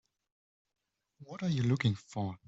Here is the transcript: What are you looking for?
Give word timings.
What 1.19 1.43
are 1.43 1.49
you 1.49 1.61
looking 1.61 1.93
for? 1.93 2.39